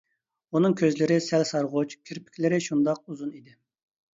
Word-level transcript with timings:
ئۇنىڭ 0.59 0.75
كۆزلىرى 0.79 1.17
سەل 1.25 1.45
سارغۇچ، 1.49 1.93
كىرپىكلىرى 2.09 2.61
شۇنداق 2.69 3.05
ئۇزۇن 3.05 3.37
ئىدى. 3.41 3.55